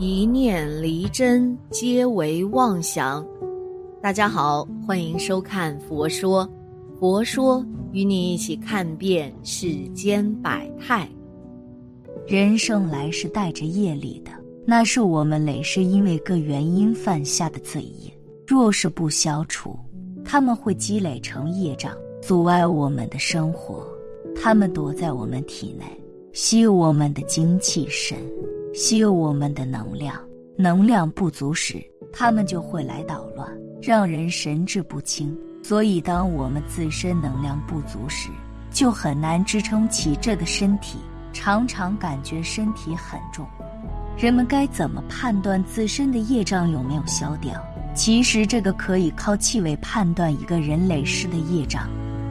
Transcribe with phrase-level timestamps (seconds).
[0.00, 3.26] 一念离真，皆为妄想。
[4.00, 6.46] 大家好，欢迎收看《佛说》，
[7.00, 11.08] 佛说与你一起看遍世间百态。
[12.28, 14.30] 人生来是带着业力的，
[14.64, 18.16] 那是我们累世因为各原因犯下的罪业。
[18.46, 19.76] 若是不消除，
[20.24, 21.92] 他们会积累成业障，
[22.22, 23.84] 阻碍我们的生活。
[24.40, 25.84] 他们躲在我们体内，
[26.32, 28.16] 吸我们的精气神。
[28.74, 30.14] 吸我们的能量，
[30.56, 31.82] 能量不足时，
[32.12, 33.48] 他们就会来捣乱，
[33.82, 35.36] 让人神志不清。
[35.62, 38.30] 所以，当我们自身能量不足时，
[38.70, 40.98] 就很难支撑起这个身体，
[41.32, 43.46] 常常感觉身体很重。
[44.16, 47.52] 人们该怎么判断自身的业障有没有消掉？
[47.94, 51.88] 其实，这个可以靠气味判断一个人累世的业障。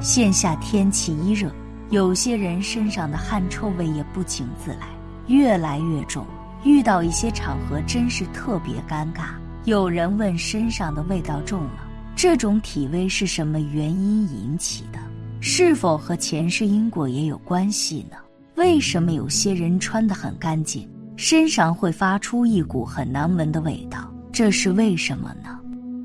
[0.00, 1.50] 现下天气一热，
[1.90, 4.88] 有些人身上的汗臭味也不请自来。
[5.30, 6.26] 越来越重，
[6.64, 9.28] 遇到一些场合真是特别尴尬。
[9.64, 11.86] 有人问身上的味道重了，
[12.16, 14.98] 这种体味是什么原因引起的？
[15.40, 18.16] 是否和前世因果也有关系呢？
[18.56, 24.12] 为什么有些人穿得很干净，身上会发出一股很难闻的味道？
[24.32, 25.60] 这是为什么呢？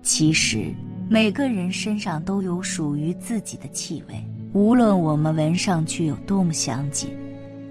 [0.00, 0.72] 其实
[1.10, 7.10] 每个人身上都有属于自己的气味，无论我们闻上去有多么相近。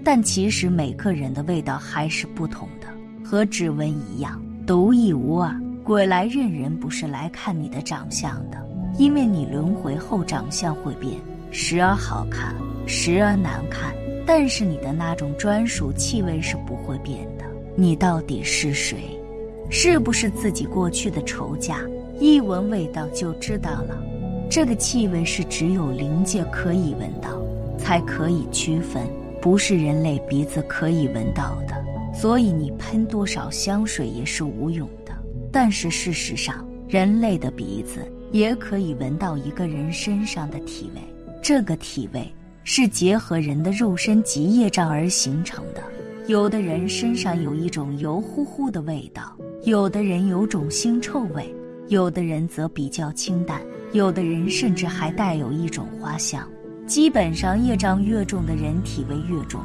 [0.04, 2.86] 但其实每个人的味道还是不同的，
[3.24, 5.54] 和指纹一样独一无二。
[5.84, 8.58] 鬼来认人不是来看你的长相的，
[8.98, 11.14] 因为你轮回后长相会变，
[11.50, 12.54] 时而好看，
[12.86, 13.94] 时而难看。
[14.26, 17.44] 但是你的那种专属气味是不会变的。
[17.74, 19.18] 你到底是谁？
[19.70, 21.80] 是不是自己过去的仇家？
[22.20, 23.96] 一闻味道就知道了。
[24.50, 27.30] 这个气味是只有灵界可以闻到，
[27.78, 29.06] 才可以区分。
[29.40, 31.74] 不是人类鼻子可以闻到的，
[32.12, 35.12] 所以你喷多少香水也是无用的。
[35.52, 38.00] 但是事实上，人类的鼻子
[38.32, 41.00] 也可以闻到一个人身上的体味。
[41.40, 42.30] 这个体味
[42.64, 45.82] 是结合人的肉身及业障而形成的。
[46.26, 51.54] 有的人身上有一种油乎乎的味道，有的人有种腥臭味，
[51.88, 53.62] 有的人则比较清淡，
[53.92, 56.46] 有的人甚至还带有一种花香。
[56.88, 59.60] 基本上，业障越重的人体味越重，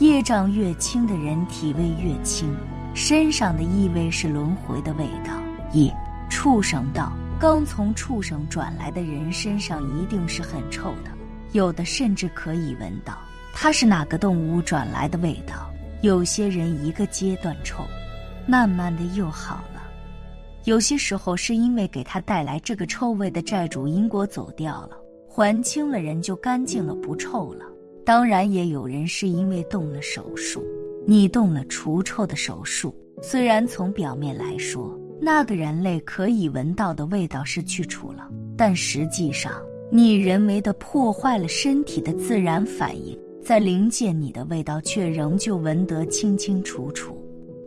[0.00, 2.54] 业障越轻的人体味越轻。
[2.94, 5.32] 身上的异味是轮回的味道。
[5.72, 5.90] 一
[6.28, 11.10] 畜生道，刚从畜生转来的人身上一定是很臭的，
[11.52, 13.16] 有的甚至可以闻到
[13.54, 15.70] 他是哪个动物转来的味道。
[16.02, 17.82] 有些人一个阶段臭，
[18.46, 19.82] 慢慢的又好了。
[20.64, 24.90] 有些时候是因为给他带来这个臭味的债主因果走掉了。
[25.38, 27.64] 还清了，人就干净了，不臭了。
[28.04, 30.64] 当然，也有人是因为动了手术。
[31.06, 39.52] 你动了除臭的手术，虽然从表面来说，那个人类可以闻到的味道是去除了，但实际上，
[39.92, 47.16] 你人为的破坏了身体的自然反应，在临界你的味道却仍旧闻得清清楚楚。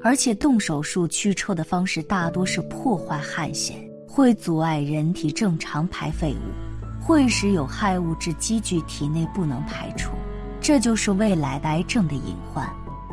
[0.02, 6.71] 而且，动手术去臭的方式大多是破坏汗腺，会阻碍人体正常排废物。
[7.12, 10.14] 会使有害物质积聚体内不能排出，
[10.62, 12.66] 这就是未来的癌症的隐患。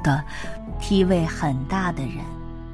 [0.04, 0.24] 的
[0.78, 2.18] 体味很大的人，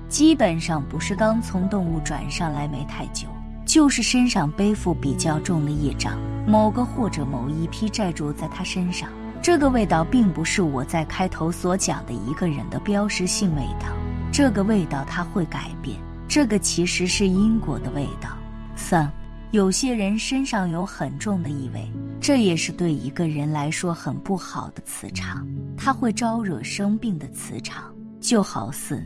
[0.06, 3.26] 基本上不是刚从动物转上来没太久，
[3.64, 9.08] 就是身上背负比较重的业障，某个或者某一批债主在他身上。
[9.40, 13.86] 这个味道并不是我在开头所讲的一个人的标识性味道，
[14.30, 15.96] 这个味道它会改变，
[16.28, 18.28] 这个其实是因果的味道。
[18.76, 19.10] 三。
[19.54, 21.88] 有些人身上有很重的异味，
[22.20, 25.46] 这也是对一个人来说很不好的磁场，
[25.76, 29.00] 它会招惹生病的磁场，就好似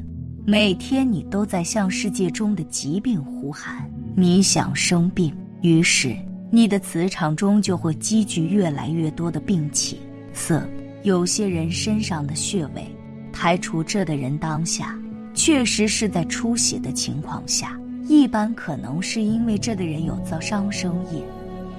[0.47, 3.87] 每天你都在向世界中的疾病呼喊，
[4.17, 6.17] 你想生病，于是
[6.51, 10.01] 你的磁场中就会积聚越来越多的病气。
[10.33, 10.67] 四，
[11.03, 12.91] 有些人身上的穴位，
[13.35, 14.99] 排除这的人当下
[15.35, 17.79] 确实是在出血的情况下。
[18.09, 21.23] 一般可能是因为这个人有遭伤生业，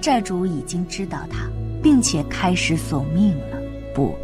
[0.00, 1.50] 债主已经知道他，
[1.82, 3.58] 并且开始索命了。
[3.92, 4.14] 不，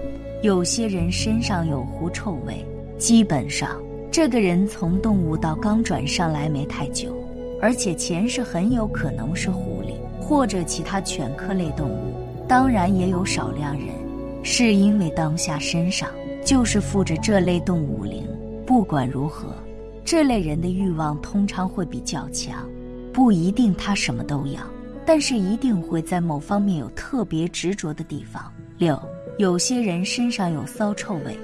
[0.41, 2.65] 有些人身上有狐臭味，
[2.97, 3.77] 基本上
[4.09, 7.13] 这个人从动物到刚转上来没太久，
[7.61, 12.15] 而且前世很有可能是狐狸或者其他犬科类动物。
[12.47, 13.89] 当然，也有少量人
[14.45, 16.09] 是因为当下身上
[16.45, 18.23] 就是附着这类动物灵。
[18.65, 19.49] 不管如何，
[20.07, 22.65] 这类人的欲望通常会比较强，
[23.13, 24.61] 不一定他什么都要，
[25.05, 28.41] 但是一定会在某方面有特别执着的地方。
[28.79, 28.97] 六，
[29.37, 31.37] 有些人身上有骚臭味，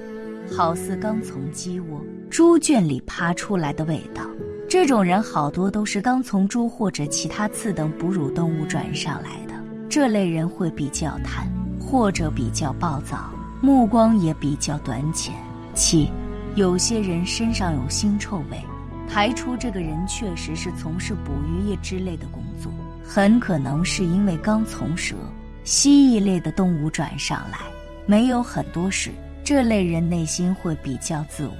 [0.49, 4.23] 好似刚从鸡窝、猪圈里爬出来的味道。
[4.69, 9.53] 这种人好多都是刚从猪或者其他次等哺乳动物转上来的。
[9.89, 11.51] 这类人会比较贪，
[11.81, 15.35] 或者比较暴躁，目光也比较短浅。
[15.73, 16.07] 七。
[16.55, 18.61] 有些人身上有腥臭味，
[19.09, 22.71] 排除这个人确实是从事捕鱼业之类的工作，
[23.03, 25.15] 很可能是因为刚从蛇、
[25.63, 27.57] 蜥蜴类的动物转上来，
[28.05, 29.09] 没有很多事。
[29.43, 31.55] 这类人内心会比较自我，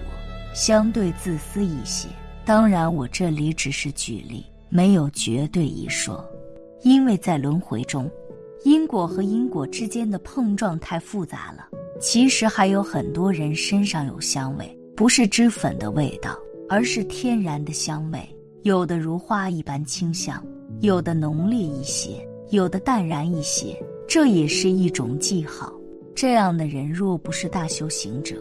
[0.54, 2.08] 相对自私一些。
[2.46, 6.24] 当然，我这里只是举例，没有绝对一说，
[6.84, 8.10] 因为在轮回中，
[8.64, 11.68] 因果和因果之间的碰撞太复杂了。
[12.00, 14.78] 其实还有很多人身上有香味。
[14.96, 16.38] 不是脂粉的味道，
[16.70, 18.20] 而是天然的香味。
[18.62, 20.42] 有的如花一般清香，
[20.82, 23.76] 有的浓烈一些，有的淡然一些。
[24.08, 25.74] 这也是一种记号。
[26.16, 28.36] 这样的人若不是大修行者，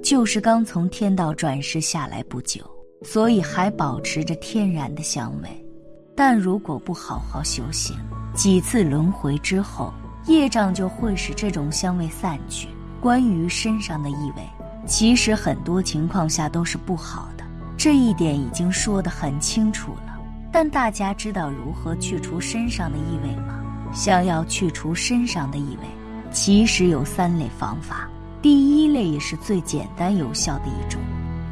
[0.00, 2.62] 就是刚从天道转世下来不久，
[3.02, 5.48] 所以还保持着天然的香味。
[6.14, 7.96] 但如果不好好修行，
[8.32, 9.92] 几次轮回之后，
[10.28, 12.68] 业障就会使这种香味散去。
[13.00, 14.42] 关于身上的异味。
[14.90, 17.44] 其实很多情况下都是不好的，
[17.76, 20.18] 这一点已经说得很清楚了。
[20.50, 23.64] 但大家知道如何去除身上的异味吗？
[23.94, 25.86] 想要去除身上的异味，
[26.32, 28.10] 其实有三类方法。
[28.42, 31.00] 第一类也是最简单有效的一种，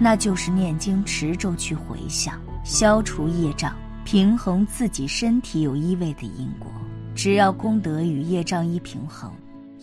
[0.00, 2.34] 那就是念经持咒去回向，
[2.64, 3.72] 消除业障，
[4.04, 6.68] 平衡自己身体有异味的因果。
[7.14, 9.30] 只要功德与业障一平衡，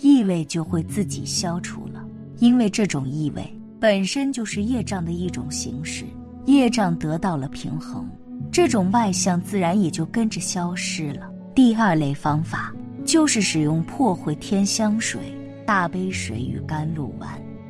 [0.02, 2.05] 异味就会自己消除了。
[2.40, 3.46] 因为这种意味
[3.80, 6.06] 本身就是业障的一种形式，
[6.46, 8.10] 业障得到了平衡，
[8.52, 11.30] 这种外相自然也就跟着消失了。
[11.54, 12.74] 第二类方法
[13.06, 15.22] 就是使用破秽天香水、
[15.66, 17.30] 大杯水与甘露丸。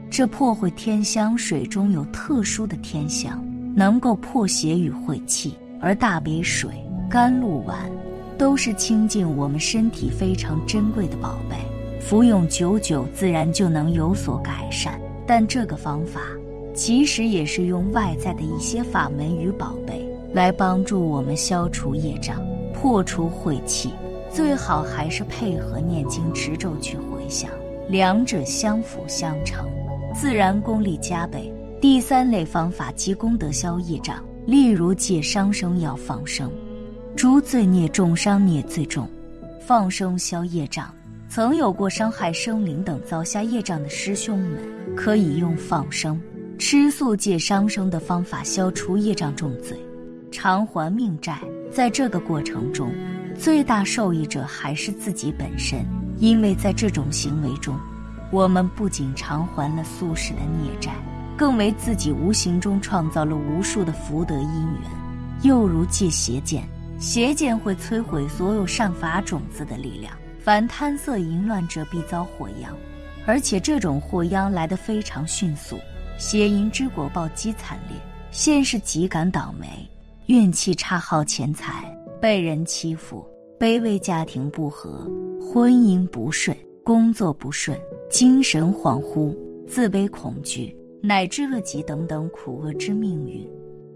[0.09, 3.43] 这破秽天香水中有特殊的天香，
[3.75, 5.51] 能够破邪与晦气；
[5.81, 6.71] 而大杯水、
[7.09, 7.91] 甘露丸
[8.37, 11.57] 都是清净我们身体非常珍贵的宝贝。
[12.07, 15.01] 服用久久，自然就能有所改善。
[15.25, 16.21] 但这个方法
[16.71, 23.89] 其实也是用外在的一些法门与宝贝来帮助我们消除业障、破除晦气。
[24.29, 27.49] 最好还是配合念经持咒去回向，
[27.89, 29.67] 两者相辅相成，
[30.13, 31.51] 自然功力加倍。
[31.81, 36.51] 第三类方法即功德消业障，例如戒伤生要放生，
[37.15, 39.09] 诸罪孽重伤孽最重，
[39.59, 40.87] 放生消业障。
[41.27, 44.59] 曾有过伤害生灵等遭下业障的师兄们，
[44.95, 46.21] 可以用放生、
[46.57, 49.77] 吃素戒伤生的方法消除业障重罪，
[50.31, 51.39] 偿还命债。
[51.71, 52.89] 在这个过程中，
[53.37, 55.85] 最大受益者还是自己本身，
[56.19, 57.77] 因为在这种行为中，
[58.31, 60.93] 我们不仅偿还了宿世的孽债，
[61.35, 64.91] 更为自己无形中创造了无数的福德因缘。
[65.41, 66.63] 又如戒邪剑，
[66.97, 70.13] 邪剑会摧毁所有善法种子的力量。
[70.45, 72.71] 凡贪色淫乱者必遭祸殃，
[73.25, 75.75] 而且这种祸殃来得非常迅速。
[76.19, 77.97] 邪淫之果报极惨烈，
[78.29, 79.67] 先是极感倒霉，
[80.27, 83.25] 运气差，耗钱财，被人欺负，
[83.59, 85.09] 卑微家庭不和，
[85.51, 87.75] 婚姻不顺，工作不顺，
[88.07, 89.35] 精神恍惚，
[89.67, 93.43] 自卑恐惧，乃至恶疾等等苦厄之命运。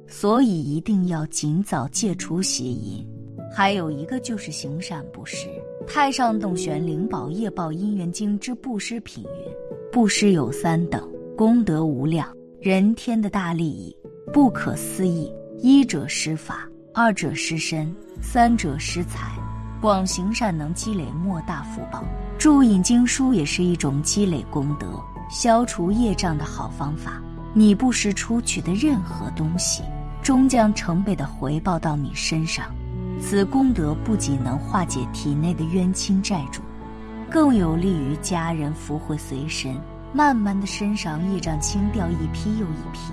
[0.07, 3.07] 所以一定要尽早戒除邪淫。
[3.53, 5.47] 还有一个就是行善布施。
[5.91, 9.51] 太上洞玄灵宝业报因缘经之布施品云：
[9.91, 12.31] 布施有三等，功德无量，
[12.61, 13.97] 人天的大利益，
[14.31, 15.33] 不可思议。
[15.57, 17.91] 一者施法，二者施身，
[18.21, 19.31] 三者施财。
[19.81, 22.03] 广行善能积累莫大福报。
[22.37, 24.87] 注引经书也是一种积累功德、
[25.27, 27.19] 消除业障的好方法。
[27.51, 29.81] 你布施出去的任何东西，
[30.21, 32.71] 终将成倍的回报到你身上。
[33.21, 36.61] 此功德不仅能化解体内的冤亲债主，
[37.29, 39.75] 更有利于家人福慧随身。
[40.11, 43.11] 慢慢的，身上业障清掉一批又一批，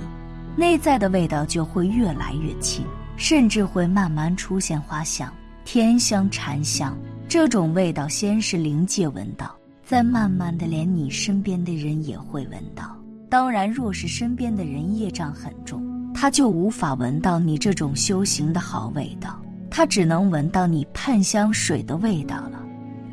[0.57, 2.87] 内在的味道就会越来越轻，
[3.17, 5.31] 甚至会慢慢出现花香、
[5.65, 6.97] 天香、禅香。
[7.29, 12.97] 这种味道先是灵界闻到，再慢慢的连你身边的人也会闻到。
[13.29, 15.85] 当然，若是身边的人业障很重，
[16.15, 19.39] 他就无法闻到你这种修行的好味道，
[19.77, 22.65] 他只能闻到你喷香水的味道了。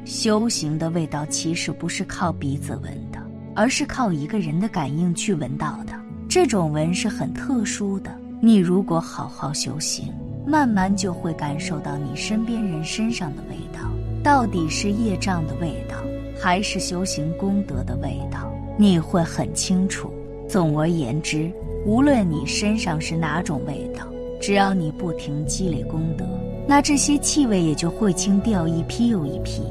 [0.05, 3.19] 修行的味道其实不是靠鼻子闻的，
[3.53, 5.91] 而是靠一个人的感应去闻到的。
[6.29, 8.17] 这种闻是很特殊的。
[8.39, 10.13] 你如果好好修行，
[10.47, 13.81] 慢慢就会感受到你身边人身上的味道，
[14.23, 15.97] 到底是业障的味道，
[16.41, 20.09] 还是修行功德的味道，你会很清楚。
[20.47, 21.51] 总而言之，
[21.85, 24.02] 无论你身上是哪种味道，
[24.45, 26.25] 只要你不停积累功德，
[26.67, 29.61] 那这些气味也就会清掉一批又一批。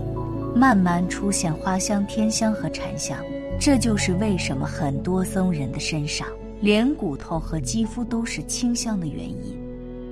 [0.56, 3.18] 慢慢出现花香、天香和禅香，
[3.60, 6.26] 这就是为什么很多僧人的身上
[6.62, 9.60] 连骨头和肌肤都是清香的原因。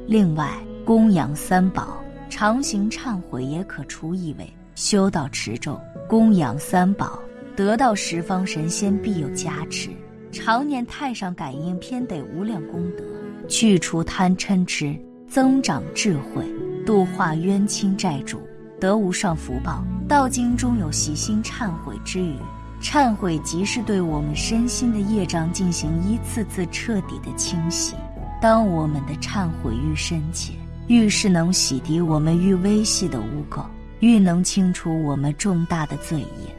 [0.06, 0.52] 另外，
[0.84, 1.96] 供养三宝、
[2.28, 4.46] 常行忏悔也可除异味。
[4.74, 7.18] 修道持咒、供养三宝，
[7.56, 9.88] 得到十方神仙必有加持。
[10.30, 13.02] 常念太上感应篇得无量功德，
[13.50, 14.96] 去除贪嗔痴，
[15.28, 16.46] 增长智慧，
[16.86, 18.40] 度化冤亲债主。
[18.80, 19.84] 得无上福报。
[20.08, 22.34] 道经中有洗心忏悔之语，
[22.80, 27.94] 忏悔即是对我们身心的业障进行一次次彻底的清洗。
[28.40, 30.54] 当我们的忏悔愈深切，
[30.86, 33.66] 愈是能洗涤我们愈微细的污垢，
[33.98, 36.56] 愈能清除我们重大的罪业，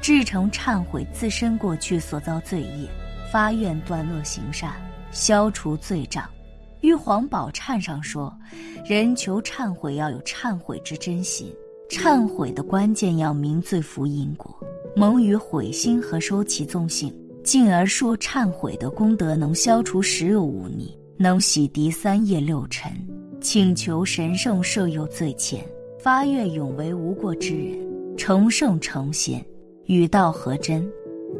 [0.00, 2.88] 至诚忏悔自身过去所造罪业，
[3.32, 4.72] 发愿断恶行善，
[5.10, 6.24] 消除罪障。
[6.84, 8.30] 玉皇宝忏上说，
[8.84, 11.50] 人求忏悔要有忏悔之真心。
[11.88, 14.54] 忏悔的关键要明罪福因果，
[14.94, 17.10] 蒙于悔心和收其纵性，
[17.42, 22.92] 进而说忏悔的功德能消除十有五逆，能洗涤三业六尘，
[23.40, 25.60] 请求神圣赦宥罪愆，
[25.98, 29.42] 发愿永为无过之人，成圣成仙，
[29.86, 30.86] 与道合真。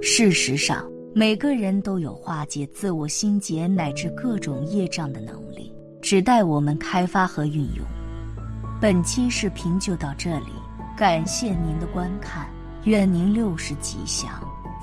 [0.00, 7.86] 事实上，每个人都有化解自我心结乃至各种业障的能力，只待我们开发和运用。
[8.80, 10.50] 本期视频就到这里，
[10.96, 12.48] 感谢您的观看，
[12.82, 14.28] 愿您六时吉祥，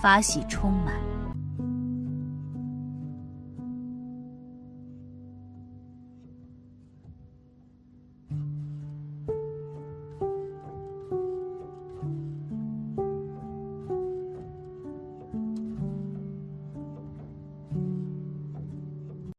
[0.01, 1.10] 法喜充满。